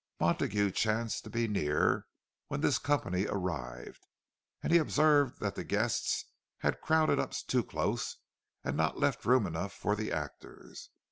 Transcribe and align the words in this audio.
Montague 0.19 0.71
chanced 0.71 1.25
to 1.25 1.29
be 1.29 1.47
near 1.47 2.07
when 2.47 2.61
this 2.61 2.79
company 2.79 3.27
arrived, 3.29 4.07
and 4.63 4.73
he 4.73 4.79
observed 4.79 5.39
that 5.41 5.53
the 5.53 5.63
guests 5.63 6.25
had 6.57 6.81
crowded 6.81 7.19
up 7.19 7.33
too 7.33 7.61
close, 7.63 8.17
and 8.63 8.75
not 8.75 8.97
left 8.97 9.25
room 9.25 9.45
enough 9.45 9.73
for 9.73 9.95
the 9.95 10.11
actors. 10.11 10.89